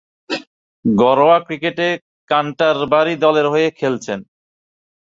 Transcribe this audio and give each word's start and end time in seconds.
ঘরোয়া 0.85 1.37
ক্রিকেটে 1.39 1.87
ক্যান্টারবারি 2.29 3.15
দলের 3.23 3.47
হয়ে 3.49 3.67
খেলছেন। 3.79 4.19